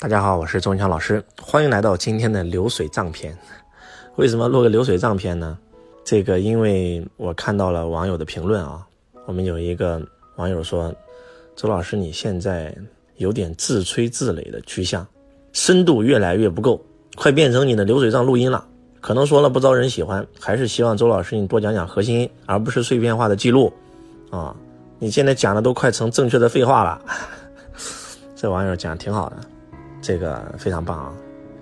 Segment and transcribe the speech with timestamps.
[0.00, 3.36] 大家好，我是周文强老师，欢迎来到今天的流水账篇。
[4.16, 5.58] 为什么录个流水账篇呢？
[6.02, 8.80] 这个因为我看到了网友的评论啊，
[9.26, 10.00] 我们有一个
[10.36, 10.90] 网友说，
[11.54, 12.74] 周老师你现在
[13.16, 15.06] 有点自吹自擂的趋向，
[15.52, 16.82] 深度越来越不够，
[17.14, 18.66] 快变成你的流水账录音了。
[19.02, 23.70] 可能说了不招人喜欢，还是希望周老师你多讲讲核心，而不是碎片化的记录
[24.30, 24.56] 啊。
[24.98, 27.02] 你现在讲的都快成正确的废话了。
[28.34, 29.36] 这网友讲挺好的。
[30.00, 31.14] 这个非常棒啊，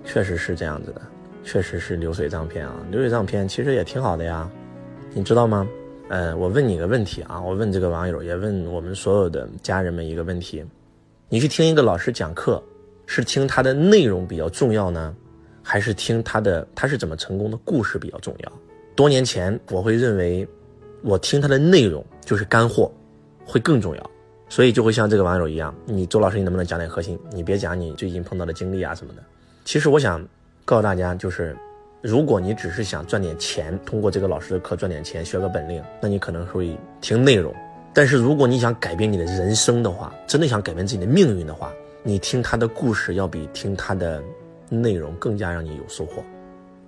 [0.05, 1.01] 确实是这样子的，
[1.43, 4.49] 确实是流水账片啊，流水账片其实也挺好的呀，
[5.13, 5.67] 你知道吗？
[6.09, 10.63] 呃，我问你个问题啊，我问这个网友，也问我们所有的家人们一个问题：
[11.27, 12.63] 你去听一个老师讲课，
[13.05, 15.15] 是听他的内容比较重要呢，
[15.61, 18.51] 还是听他的他是怎么成功的故事比较重要？
[18.95, 20.47] 多年前我会认为，
[21.03, 22.91] 我听他的内容就是干货，
[23.45, 24.11] 会更重要。
[24.49, 27.17] 所以就会像这个网友一样，你周老师，你能不能讲点核心？
[27.31, 29.21] 你别讲你最近碰到的经历啊什么的。
[29.63, 30.19] 其实我想
[30.65, 31.55] 告诉大家，就是
[32.01, 37.53] 如果你只是想赚点钱，通过这个老师的课赚点钱，学个本领，那你可能会听内容。
[37.93, 44.19] 但是如果你想改变你的人生的话，真的想改变自己的命运的话，你听他的故事要比听他的
[44.67, 46.23] 内容更加让你有收获。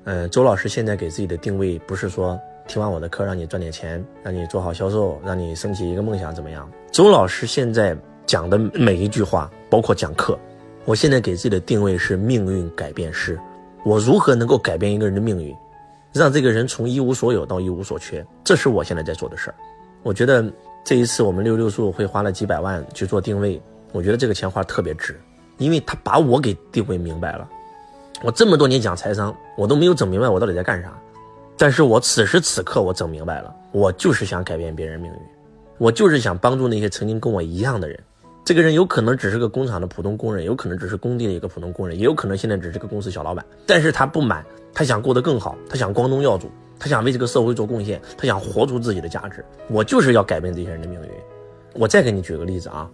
[0.06, 2.40] 嗯，周老师现在给自己的定位不是说。
[2.72, 6.72] 听完我的课，让你赚点钱，让你做好销售，让你升起一个梦想，怎么样？
[6.90, 7.94] 周老师现在
[8.26, 10.40] 讲的每一句话，包括讲课，
[10.86, 13.38] 我现在给自己的定位是命运改变师。
[13.84, 15.54] 我如何能够改变一个人的命运，
[16.14, 18.26] 让这个人从一无所有到一无所缺？
[18.42, 19.56] 这是我现在在做的事儿。
[20.02, 20.42] 我觉得
[20.82, 23.62] 这一次我们六六数会花了几百万去做定位，
[23.92, 25.20] 我觉得这个钱花特别值，
[25.58, 27.46] 因为他把我给定位明白了。
[28.24, 30.98] 我这么多年讲财商，我都没有整明白我到底在干啥。
[31.62, 35.17] 但是我此时此刻，我整明白了，我就是想改变别人命运，
[35.78, 38.00] 我就是想帮助那些曾经跟我一样的人。
[38.44, 43.45] 这个人有可能只是个工厂的普通工人，有可能只是工地的一个普通工人，也有可能现在只是个公司小老板。
[43.68, 46.50] 但是他不满，他想过得更好，他想光宗耀祖，
[46.80, 49.46] 他想为这个社会做贡献，他想活出自己的价值。
[49.69, 51.09] 我就是要改变这些人的命运。
[51.75, 52.90] 我再给你举个例子啊，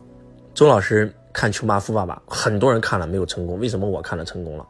[0.53, 4.67] 周老师看《穷爸富爸爸》，很多人看了没有成功，为什么我看了成功了？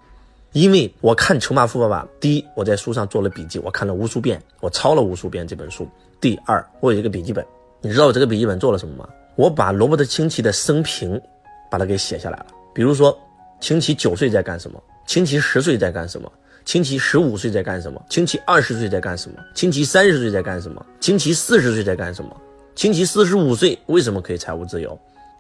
[0.54, 5.88] 因为我看《穷爸富爸爸》，第一，我在书上做了笔记，我看了无数遍，我抄了无数遍这本书。
[6.20, 7.46] 第二，我有一个笔记本，
[7.82, 9.08] 你知道我这个笔记本做了什么吗？
[9.36, 11.22] 我把罗伯特清崎的生平，
[11.70, 12.48] 把它给写下来了。
[12.74, 13.16] 比如说，
[13.60, 14.82] 清崎九岁在干什么？
[15.06, 16.32] 清崎十岁在干什么？
[16.66, 18.02] 清崎十五岁在干什么？
[18.10, 19.38] 清崎二十岁在干什么？
[19.54, 20.84] 清崎三十岁在干什么？
[21.00, 22.36] 清崎四十岁在干什么？
[22.74, 24.90] 清崎四十五岁为什么可以财务自由？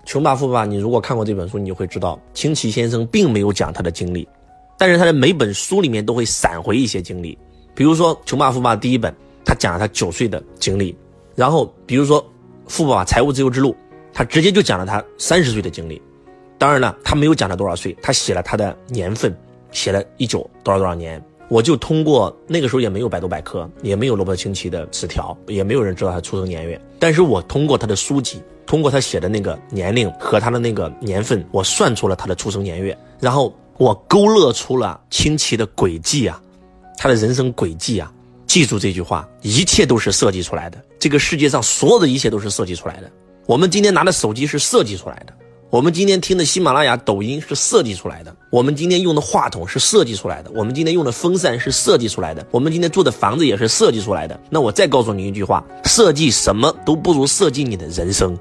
[0.09, 4.27] 《穷爸富爸爸》，你如果看过这本书，你就会知道，清崎先生并没有讲他的经历。
[4.77, 7.35] 但是他的每本书里面都会闪回一些经历，
[7.73, 9.11] 比如说《穷爸富爸》第一本，
[9.43, 10.95] 他讲了他九岁的经历，
[11.35, 12.21] 然后比如说
[12.67, 13.71] 《富爸爸财务自由之路》，
[14.13, 15.99] 他直接就讲了他三十岁的经历。
[16.59, 19.35] 当然了，他没有讲他多少岁，他写了他的年份，
[19.71, 21.19] 写了一九多少多少年。
[21.49, 26.79] 我就通过那个时候也没有百度百科，也没有罗伯特清崎的词条，也没有人知道他出生年月。
[26.99, 33.51] 但是我通过他的书籍，通过他写的那个年龄和他的那个年份，我算出了他的出生年月，然后。
[33.77, 36.41] 我勾勒出了清奇的轨迹啊，
[36.97, 38.11] 他的人生轨迹啊！
[38.47, 40.83] 记住这句话，一切都是设计出来的。
[40.97, 43.11] 这个世界上所有的一切都是设计出来的。
[43.45, 45.33] 我们今天拿的手机是设计出来的，
[45.69, 54.39] 我们今天听的喜马拉雅、抖音是设计出来的，我们今天用的话筒是设计出来的，我们今天用的风扇是设计出来的，我们今天住的房子也是设计出来的。
[54.49, 58.35] 那我再告诉你一句话：设计什么都不如设计你的人生，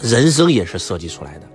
[0.00, 1.46] 人生也是设计出来的。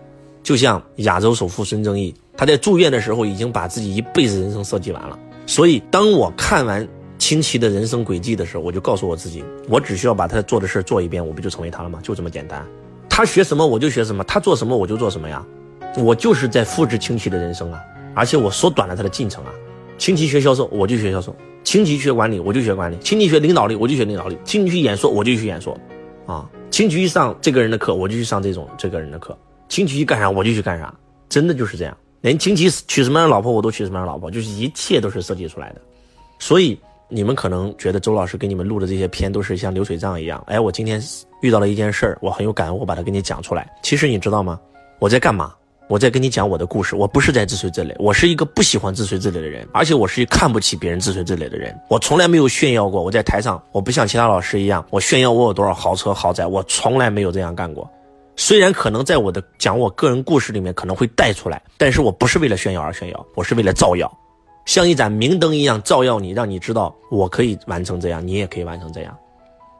[0.43, 2.15] 就像亚洲首富孙正义。
[2.37, 6.87] 他在住院的时候已经把自己一辈子人生设计完了，所以当我看完
[7.17, 11.99] 清奇的人生轨迹的时候，我就告诉我自己，我只需要把他做的事做一遍，我不就成为他了吗？
[12.01, 12.65] 就这么简单。
[13.07, 15.45] 他学什么我就学什么，他做什么我就做什么呀，
[15.97, 17.79] 我就是在复制清奇的人生啊，
[18.15, 19.51] 而且我缩短了他的进程啊。
[19.97, 25.77] 清奇学销售我就学销售，清奇学管理我就学管理，清奇学领导力我就学领导力，清奇去演说我就去演说，
[26.25, 29.37] 啊，清奇去上这个人的课我就去上这种这个人的课，
[29.69, 30.91] 清奇去干啥我就去干啥，
[31.29, 31.95] 真的就是这样。
[32.21, 35.81] 连亲戚娶什么样的老婆，我都娶什么样的老婆，就是一切都是设计出来的。
[36.39, 36.79] 所以
[37.09, 40.41] 你们可能觉得周老师给你们录的这些片都是像流水账一样。
[40.47, 41.01] 哎，我今天
[41.41, 43.69] 遇到了一件事儿，我很有感悟，我把它给你讲出来。
[43.83, 44.59] 其实你知道吗？
[44.99, 45.53] 我在干嘛？
[45.87, 46.95] 我在跟你讲我的故事。
[46.95, 51.77] 我不是在自吹自擂，我是一个不喜欢自吹自擂的人，而且我是看不起别人自吹自擂的人。
[51.89, 53.03] 我从来没有炫耀过。
[53.03, 57.89] 我在台上，我不像其他老师一样，我炫耀我有多少豪车豪宅，我从来没有这样干过。
[58.35, 64.11] 虽然可能在我的讲我个人故事里面可能会带出来，但是我不是为了炫耀而炫耀，我是为了照耀，
[64.65, 69.15] 像一盏明灯一样照耀你，让你知道我可以完成这样，你也可以完成这样。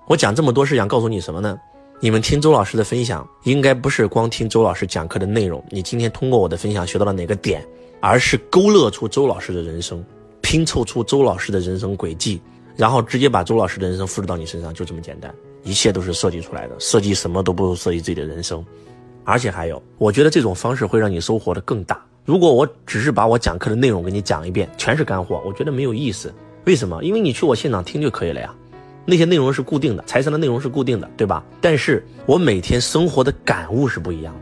[0.07, 1.57] 我讲这么多是想告诉你什么呢？
[1.99, 7.65] 你们听周老师的分享，应该不是光听周老师讲课的内容，你今天通过我的分享学到了哪个点，
[7.99, 10.03] 而是勾勒出周老师的人生，
[10.41, 12.41] 拼凑出周老师的人生轨迹，
[12.75, 15.33] 然后直接把周老师的人生复制到你身上，就这么简单。
[15.63, 18.63] 一切都是设计出来的，设计什么都不如设计自己的人生。
[19.23, 22.03] 而且还有，我觉得这种方式会让你收获的更大。
[22.25, 26.33] 如果我只是把我讲课的内容给你讲一遍，全是干货，我觉得没有意思。
[26.65, 27.03] 为什么？
[27.03, 28.53] 因为你去我现场听就可以了呀。
[29.05, 31.43] 那些内容是固定的，财商的内容是固定的，对吧？
[31.59, 34.41] 但是我每天生活的感悟是不一样的。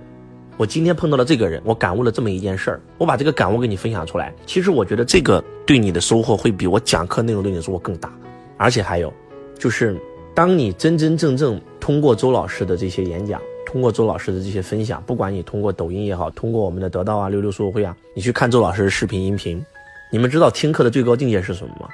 [0.58, 4.36] 我今天碰到了这个人，我感悟了这么一件事儿，我把这个感悟给你分享出来。
[4.46, 8.12] 其实我觉得这个对你的收获会比我讲课内容对你的收获更大。
[8.58, 9.14] 而且还有，
[9.58, 9.98] 就是
[10.40, 19.62] 当你真真正正通过周老师的这些演讲，通过周老师的这些分享，不管你通过抖音也好，通过我们的得到啊、六六书会啊，你去看周老师的视频、音频，
[20.10, 21.90] 你们知道听课的最高境界是什么吗？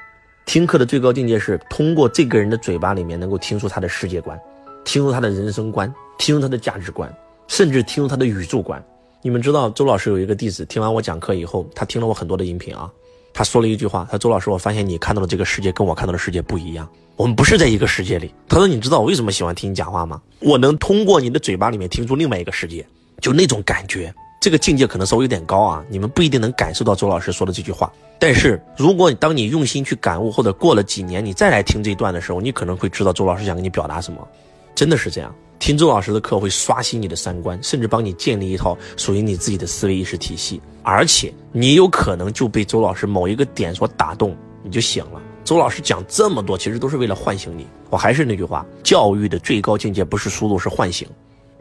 [0.46, 4.40] 听课的最高境界是通过这个人的嘴巴里面能够听出他的世界观，
[4.84, 7.12] 听出他的人生观，听出他的价值观。
[7.48, 8.80] 甚至听出他的宇宙观，
[9.24, 12.94] 你们知道周老师有一个弟子，听完我讲课以后，他听了我很多的音频啊，
[13.38, 16.88] 他说了一句话，他说周老师，我发现你看到的这个世界跟我看到的世界不一样，
[17.18, 18.34] 我们不是在一个世界里。
[18.48, 20.22] 他说，你知道我为什么喜欢听你讲话吗？
[20.40, 22.88] 我能通过你的嘴巴里面听出另外一个世界，
[23.20, 27.92] 就那种感觉，这个境界可能稍微有点高啊，你们不一定能感受到周老师说的这句话。
[28.18, 34.26] 但是如果你当你用心去感悟，或者过了几年你再来听这一段的时候，你可能会知道周老师想跟你表达什么，
[34.74, 35.36] 真的是这样。
[35.58, 45.22] 听周老师的课会刷新你的三观，甚至帮你建立一套属于你自己的思维意识体系，而且你有可能就被周老师某一个点所打动，你就醒了。
[45.44, 47.66] 周老师讲这么多，其实都是为了唤醒你。
[47.90, 51.08] 我还是那句话，教育的最高境界不是输入，是唤醒。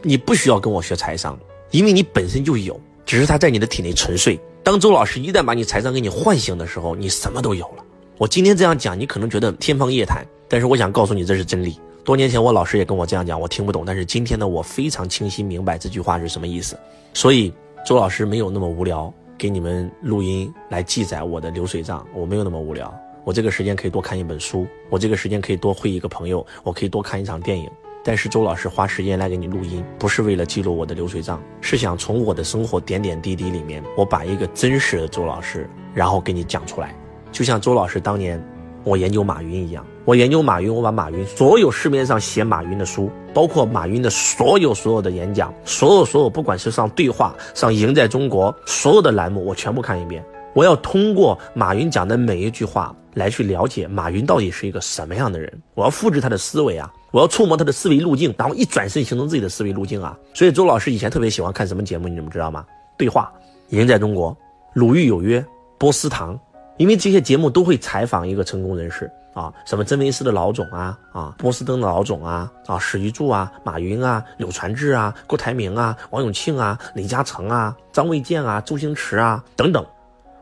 [0.03, 1.39] 你不需要跟我学财商，
[1.71, 4.39] 因为你本身就有，只是他在你的体内沉睡。
[4.63, 7.85] 当周老师一旦把你财商给你唤醒的时候，你什么都有了。
[8.19, 11.79] 我今天这样讲，你可能觉得天方夜谭，但是我想告诉你，这是真理。
[12.05, 13.83] 多年前我老师也跟我这样讲，我听不懂。
[13.87, 16.79] 但是今天呢，我非常清晰明白这句话是什么意思。
[17.15, 17.51] 所以
[17.87, 22.07] 周老师没有那么无聊，给你们录音来记载我的流水账。
[22.15, 27.71] 我没有那么无聊，我这个时间可以多看一本书，我这个时间可以多会一个朋友，我可以多看一场电影。
[28.05, 36.95] 但是周老师花时间来给你录音，不是为了记录我的流水账，是想从我的生活点点滴滴里面，我把一个真实的周老师，然后给你讲出来。
[37.33, 38.39] 就像周老师当年。
[38.87, 50.23] 我研究马云一样，我研究马云，我把马云所有市面上写马云的书，包括马云的所有所有的演讲，所有所有，不管是上对话、上赢在中国，所有的栏目，我全部看一遍。
[50.53, 55.51] 我要通过马云讲的每一句话来去了解马云到底是一个什么样的人。
[55.73, 60.15] 我要复制他的思维啊，我要触摸他的思维路径，然后一转身形成自己的思维路径啊。
[60.35, 62.67] 所以周老师以前特别喜欢看什么节目，你们知道吗？
[62.99, 63.33] 对话、
[63.71, 64.37] 赢在中国、
[64.75, 65.43] 鲁豫有约、
[65.79, 66.39] 波司堂。
[66.77, 79.85] 因为这些节目都会采访一个成功人士啊，什么真维斯的老总啊，啊波司登的老总啊，啊史玉柱啊，马云啊，柳传志啊，郭台铭啊，王永庆啊，李嘉诚啊，张卫健啊，周星驰啊等等。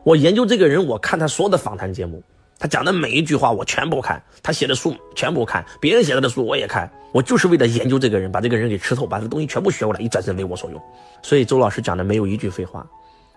[0.03, 2.21] 我研究这个人，我看他所有的访谈节目，
[2.59, 10.79] 他讲的每一句话我全部看，他写的书全部看，别人写的书我也看，我就是为了研究这个人，把这个人给吃透，把这东西全部学过来，一转身为我所用。
[11.23, 12.85] 所以周老师讲的没有一句废话。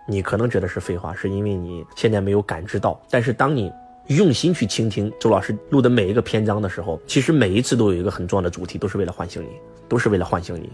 [0.09, 2.97] 你可能觉得是废话，是因为你现在没有感知到。
[3.09, 3.69] 但是当你
[4.07, 9.49] 用心去倾听周老师录的每一个篇章的时候，其实每一次都有一个很重要的主题，都是为了唤醒你，
[9.89, 10.69] 都是为了唤醒你。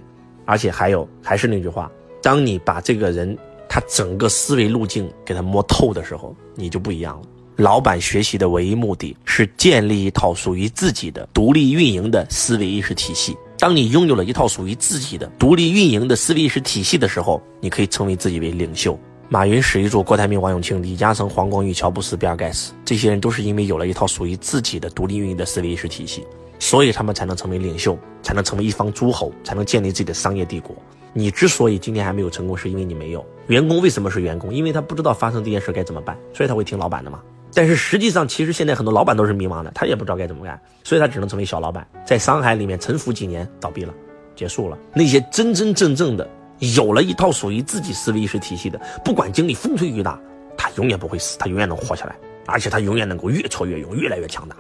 [0.46, 1.92] 而且还有，还是那句话，
[2.22, 3.36] 当你把这个人
[3.68, 7.28] 他整个思维路径给他摸透的时候，你就不一样了。
[7.56, 13.36] 老板学习的唯一目的是建立一套属于自己的独立运营的思维意识体系。
[13.58, 19.00] 当你拥有了一套属于自己的独立运营的思维意识体系的时候，你可以称为自己为领袖。
[19.34, 26.24] 马云、史玉柱、郭台铭、王永庆、李嘉诚、黄光裕、乔布斯、比尔盖茨，这些人都是因为有了一套属于自己的独立运营的思维意识体系，
[26.60, 30.76] 所以他们才能成为领袖，才能成为一方诸侯，才能建立自己的商业帝国。
[31.14, 33.82] 你之所以今天还没有成功，是因为你没有员工。
[33.82, 34.54] 为什么是员工？
[34.54, 37.20] 因为他不知道发生这件事该怎么办，所以他会听老板的嘛。
[37.56, 43.92] 但是实际上，其实现在很多老板都是迷茫的，他也不知道该怎么干，所以他只能成为小老板，在商海里面沉浮几年，倒闭了，
[44.36, 44.78] 结束了。
[44.94, 46.30] 那些真真正正的。
[46.60, 50.20] 有了一套属于自己思维意识体系的，不管经历风吹雨打，
[50.58, 54.56] 他永远不会死，他永远能活下来，而且他永远能够越挫越勇，越来越强大。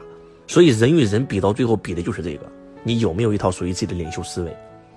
[0.48, 2.46] 所以人与人比到最后比的就是这个，
[2.84, 4.56] 你有没有一套属于自己的领袖思维？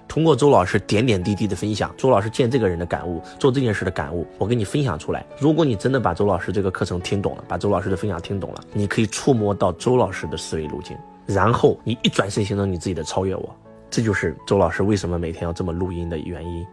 [0.09, 5.26] 通过周老师点点滴滴的分享，周老师见这个人的感悟，做这件事的感悟，我给你分享出来。
[5.38, 13.55] 如果你真的把周老师这个课程听懂了，把周老师的分享听懂了，你可以触摸到周老师的思维路径，然后你一转身形成你自己的超越我。
[13.91, 16.65] 这就是周老师为什么每天要这么录音的原因。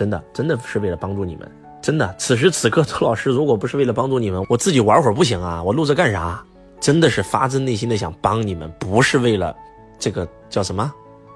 [0.00, 1.46] 真的，真的是为了帮助你们。
[1.82, 5.62] 真的，此时此刻，周老师如果不是为了帮助你们，我自己玩会儿不行啊！
[5.62, 6.42] 我录着干啥？
[6.80, 9.54] 真的是发自内心的想帮你们，不是为了
[9.98, 10.90] 这个叫什么？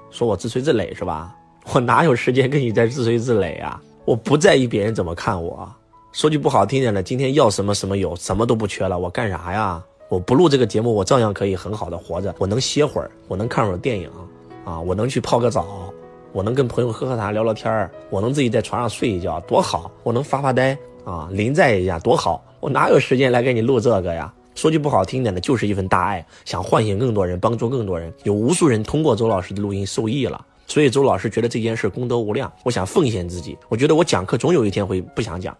[0.09, 1.35] 说我自吹自擂是吧？
[1.73, 3.79] 我哪有时间跟你在自吹自擂啊？
[4.03, 5.71] 我不在意别人怎么看我，
[6.11, 9.79] 说句不好听点的，今天要什么什么有，什么都不缺了，我干啥呀？
[10.09, 14.09] 我不录这个节目，我照样可以很好的活着，我能歇会儿，我能看会儿电影，
[14.63, 15.93] 啊，我能去泡个澡，
[16.35, 19.89] 我能跟朋友喝喝茶聊聊天儿，我能自己在床上睡一觉，多好！
[20.03, 22.43] 我能发发呆啊，临在一下多好！
[22.59, 24.33] 我哪有时间来给你录这个呀？
[24.53, 28.13] 说句不好听点的，就是一份大爱，想唤醒更多人，帮助更多人。
[28.23, 32.51] 有无数人通过周老师的录音受益了，所以周老师觉得这件事功德无量。
[32.65, 35.55] 我想奉献自己，我觉得我讲课总有一天会不想讲，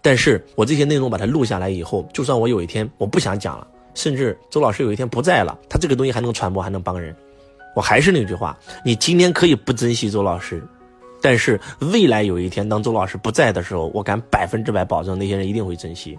[0.00, 3.66] 但是我这些内容把它录下来以后，就算我有一天我不想讲了。
[3.94, 7.12] 甚至周老师有一天不在了，他这个东西还能传播，还能帮人。
[7.74, 10.62] 我还是那句话，你今天可以不珍惜周老师，
[11.22, 11.60] 但是
[11.92, 16.18] 未来有一天当周老师不在的时候，我敢百分之百保证那些人一定会珍惜。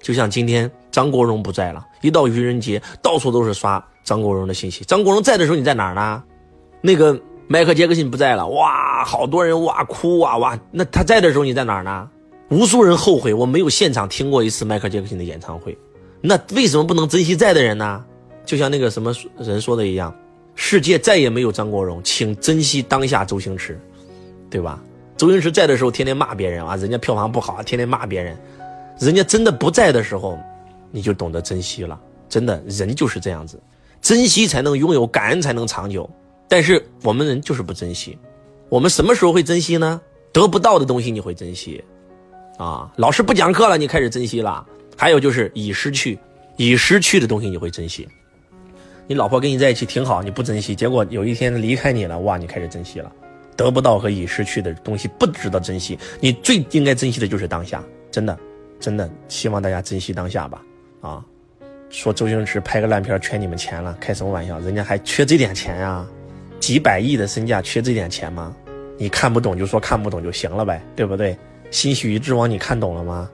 [0.00, 4.84] 就像今天张国荣不在了，一到愚人节到处都是刷张国荣的信息。
[4.84, 6.22] 张国荣在的时候你在哪儿呢？
[6.80, 10.58] 那个迈克杰克逊不在了，哇，好多人哇哭哇哇。
[10.70, 12.08] 那他在的时候你在哪儿呢？
[12.50, 15.76] 无数人后悔我没有现场听过一次迈克杰克逊的演唱会。
[16.20, 18.04] 那为什么不能珍惜在的人呢？
[18.44, 20.14] 就像那个什么人说的一样，
[20.60, 23.80] 世界再也没有张国荣，请珍惜当下周星驰，
[24.50, 24.82] 对吧？
[25.16, 28.36] 周星驰在的时候天天骂别人啊，人家票房不好，天天骂别人。
[28.98, 30.36] 人家真的不在的时候，
[30.90, 31.98] 你就懂得珍惜了。
[32.28, 33.58] 真的，人就是这样子，
[34.02, 36.10] 珍惜才能拥有，感恩才能长久。
[36.48, 38.18] 但是我们人就是不珍惜。
[38.68, 40.00] 我们什么时候会珍惜呢？
[40.32, 41.82] 得不到的东西你会珍惜，
[42.58, 44.66] 啊，老师不讲课了，你开始珍惜了。
[44.96, 46.18] 还有就是已失去，
[46.56, 48.08] 已失去的东西你会珍惜。
[49.08, 53.10] 你老婆跟你在一起挺好，你不珍惜，结果有一天离开你了，哇，你开始珍惜了。
[53.56, 57.82] 得不到和已失去的东西不值得珍惜，你最应该珍惜的就是当下。
[58.10, 58.38] 真的，
[58.78, 60.62] 真的希望大家珍惜当下吧。
[61.00, 61.24] 啊，
[61.88, 64.60] 说周星驰拍个烂片圈你们钱了，开什么玩笑？
[64.60, 66.06] 人家还缺这点钱呀？
[66.60, 68.54] 几百亿的身价缺这点钱吗？
[68.98, 71.34] 你看不懂就说看不懂就行了呗，对不对？
[71.70, 73.30] 新喜剧之王你看懂了吗？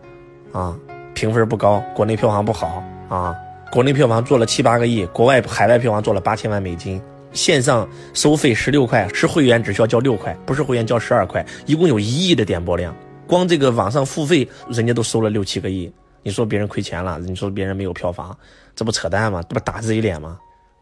[0.52, 0.78] 啊？
[1.14, 3.34] 评分不高，国内票房不好啊！
[3.74, 7.02] 国内票房做了七八个亿，国外海外票房做了八千万美金。
[7.32, 12.94] 线上收费十六块，是会员只需要交六块，不是会员交十二块，一共有一亿的点播量。
[13.26, 15.92] 光这个网上付费，人家都收了六七个亿。
[16.22, 17.18] 你说别人亏钱了？
[17.18, 18.38] 你说别人没有票房，
[18.76, 19.42] 这不扯淡吗？
[19.48, 20.38] 这不打自己脸吗？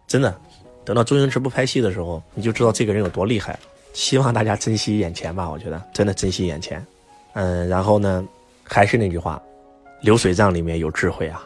[0.07, 0.37] 真的，
[0.85, 3.61] 等到周星驰不拍戏的时候，你就知道这个人有多厉害了。
[3.95, 6.87] 希望大家珍惜眼前吧，我觉得真的珍惜眼前。
[7.33, 8.23] 嗯，然后呢，
[8.65, 9.41] 还是那句话。
[10.03, 11.43] 流水账里面有智慧啊，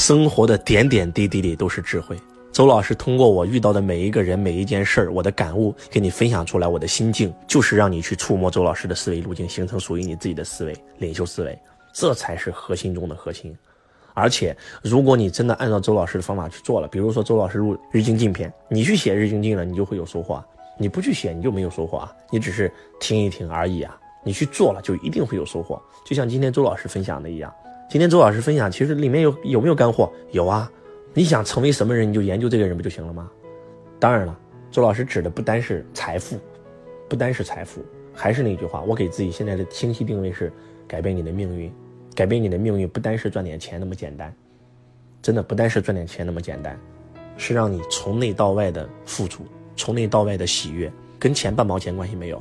[0.00, 2.18] 生活的点点滴滴里都是智慧。
[2.50, 11.56] 周老师通过我遇到的每一个人、每一件事儿，我的感悟给你分享出来，我的心境就是让你去触摸周老师的思维路径，形成属于你自己的思维，领袖思维，
[11.92, 13.54] 这才是核心中的核心。
[14.14, 20.42] 而且，如果你真的按照周老师的方法去做了，比如说周老师录日经镜片，你去写日经镜了，你就会有收获；
[20.78, 23.94] 你不去写，你就没有收获啊，你只是听一听而已啊。
[24.24, 25.80] 你去做了，就一定会有收获。
[26.06, 27.54] 就像今天周老师分享的一样，
[27.90, 30.12] 今天周老师分享，其实里面有有没有干货？
[30.30, 30.70] 有啊。
[31.12, 33.28] 你想成为什么人，你就研究这个人不就行了吗？
[33.98, 34.38] 当然了，
[34.70, 36.38] 周老师指的不单是财富，
[37.08, 40.52] 不单是财富，还是那句话，我给自己现在的清晰定位是
[40.86, 41.72] 改变你的命运，
[42.14, 44.32] 改变你的命运不单是赚点钱那么简单，
[45.20, 46.78] 真的不单是赚点钱那么简单，
[47.36, 49.42] 是让你从内到外的付出，
[49.74, 52.40] 从内到外的喜悦，跟钱半毛钱关系没有。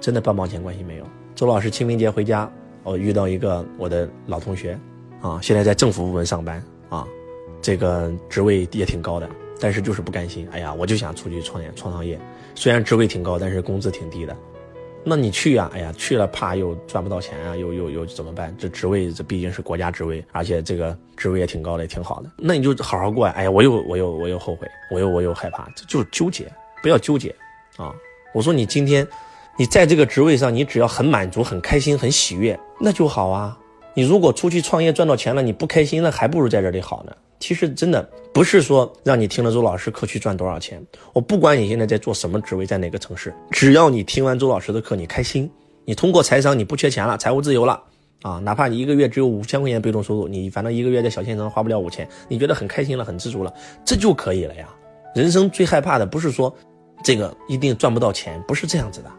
[0.00, 1.04] 真的半毛钱关系没有。
[1.34, 2.48] 周老师清明节回家，
[2.84, 4.78] 我遇到一个我的老同学，
[5.22, 7.08] 啊，现在在政府部门上班啊，
[7.62, 10.46] 这个职位也挺高的，但是就是不甘心。
[10.52, 12.20] 哎呀，我就想出去创业创创业，
[12.54, 14.36] 虽然职位挺高，但是工资挺低的。
[15.02, 15.70] 那你去呀？
[15.72, 18.54] 哎呀，去了怕又赚不到钱啊，又又又怎么办？
[18.58, 22.30] 这职位这毕竟是国家职位，而且这个职位也挺高的，也挺好的。
[22.36, 23.32] 那你就好好过呀。
[23.34, 27.34] 哎呀，我又我又我又后悔，我又我又害怕，就纠结，不要纠结
[27.76, 27.94] 啊！
[28.34, 29.06] 我说你今天。
[29.56, 33.56] 你在这个职位上，你只要很满足、很开心、很喜悦，那就好啊。
[33.94, 37.12] 你如果出去创业赚到钱了，你不开心，那还不如在这里好呢。
[37.38, 45.48] 其实真的不是说让你听了周老师课去赚多少钱，我不管你现在在做什么职位，在哪个城市，只要你听完周老师的课，你开心，
[45.84, 47.80] 你通过财商你不缺钱了，财务自由了
[48.22, 53.52] 啊，哪怕你一个月只有五千块钱被动收入，你反正一个月在小县城花不了五千，你觉得很开心了，很知足了，
[53.84, 54.68] 这就可以了呀。
[55.14, 56.52] 人生最害怕的不是说
[57.04, 59.10] 这个一定赚不到钱，不是这样子的。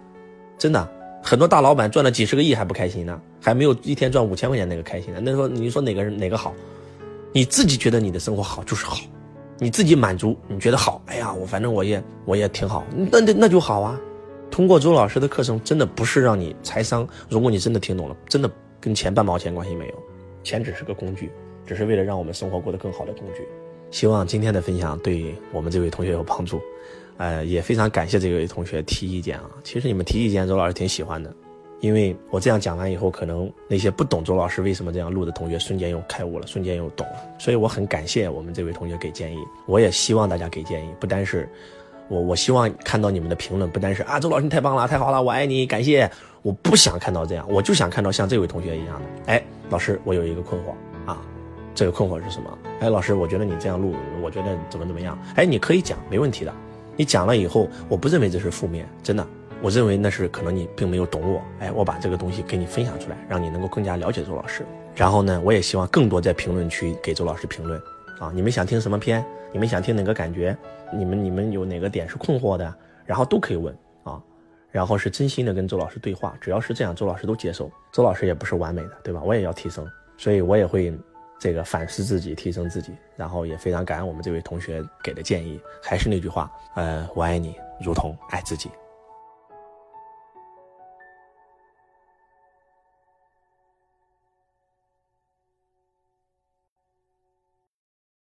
[0.57, 0.87] 真的，
[1.21, 5.19] 很多大老板赚了几十个亿还不开心呢，还没有一天赚五千块钱那个开心呢。
[5.21, 6.53] 那说你说哪个人哪个好？
[7.33, 8.97] 你自己觉得你的生活好就是好，
[9.57, 13.99] 你自己满足，你觉得好，哎呀，我反正我也我也挺好，那那那就好啊。
[14.49, 19.93] 通过周老师的课程，真的不是让你财商，如果你真的听懂了，真的跟钱半毛钱关系没有，
[20.43, 21.29] 钱只是个工具，
[21.65, 23.45] 只是为了让我们生活过得更好的工具。
[23.91, 26.61] 希望今天的分享对我们这位同学有帮助。
[27.17, 29.49] 呃，也非常感谢这位同学提意见啊。
[29.63, 31.33] 其实你们提意见，周老师挺喜欢的，
[31.79, 37.13] 因为我这样讲完以后，可能那些不懂周老师为什么这样录的同学，瞬间又开悟了，瞬间又懂了。
[37.39, 41.47] 所以我很感谢我们这位同学给建议，我也希望大家给建议，不单是
[42.07, 46.09] 我，我希望看到你们的评论，不单是啊，周老师你太棒了，太好了，我爱你，感谢。
[46.41, 49.33] 我不想看到这样，我就想看到像这位同学一样的。
[49.33, 50.69] 哎，老师，我有一个困惑
[51.09, 51.19] 啊，
[51.73, 52.55] 这个困惑是什么？
[52.81, 55.17] 哎，老师，我觉得你这样录，我觉得怎么怎么样？
[55.35, 56.53] 哎，你可以讲，没问题的。
[56.95, 59.25] 你讲了以后，我不认为这是负面，真的。
[59.61, 64.65] 我认为那是可能你并没有懂我，哎，我把这个东西给你分享出来，让你能够更加了解周老师。
[64.95, 67.81] 然后呢，我也希望更多在评论区给周老师评论，
[68.19, 69.25] 啊，你们想听什么片？
[69.51, 70.55] 你们想听哪个感觉？
[70.93, 72.75] 你们你们有哪个点是困惑的？
[73.05, 74.21] 然后都可以问啊，
[74.71, 77.71] 然后是真心的跟周老师对话，只要是这样，周老师都接受。
[77.91, 79.21] 周老师也不是完美的，对吧？
[79.23, 80.93] 我也要提升，所以我也会
[81.39, 82.95] 这个反思自己，提升自己。
[83.15, 85.59] 然后也非常感恩我们这位同学给的建议。
[85.81, 88.69] 还是那句话，呃，我爱你，如同爱自己。